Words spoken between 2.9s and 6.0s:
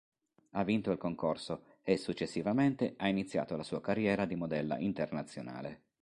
ha iniziato la sua carriera di modella internazionale.